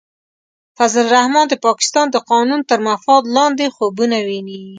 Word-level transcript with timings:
فضل 0.77 0.99
الرحمن 1.05 1.45
د 1.49 1.53
پاکستان 1.65 2.05
د 2.11 2.17
قانون 2.31 2.61
تر 2.69 2.79
مفاد 2.87 3.23
لاندې 3.35 3.73
خوبونه 3.75 4.17
ویني. 4.27 4.61